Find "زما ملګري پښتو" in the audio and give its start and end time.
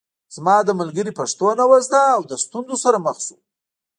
0.35-1.47